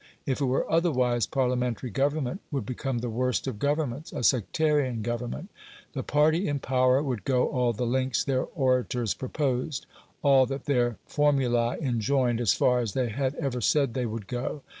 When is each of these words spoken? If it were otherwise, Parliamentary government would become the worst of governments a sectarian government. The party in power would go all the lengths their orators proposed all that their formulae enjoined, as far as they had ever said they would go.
If 0.25 0.41
it 0.41 0.45
were 0.45 0.67
otherwise, 0.67 1.27
Parliamentary 1.27 1.91
government 1.91 2.41
would 2.49 2.65
become 2.65 2.97
the 2.97 3.09
worst 3.11 3.45
of 3.45 3.59
governments 3.59 4.11
a 4.11 4.23
sectarian 4.23 5.03
government. 5.03 5.51
The 5.93 6.01
party 6.01 6.47
in 6.47 6.57
power 6.57 7.03
would 7.03 7.23
go 7.23 7.47
all 7.49 7.71
the 7.71 7.85
lengths 7.85 8.23
their 8.23 8.45
orators 8.55 9.13
proposed 9.13 9.85
all 10.23 10.47
that 10.47 10.65
their 10.65 10.97
formulae 11.05 11.77
enjoined, 11.79 12.41
as 12.41 12.51
far 12.55 12.79
as 12.79 12.93
they 12.93 13.09
had 13.09 13.35
ever 13.35 13.61
said 13.61 13.93
they 13.93 14.07
would 14.07 14.25
go. 14.25 14.63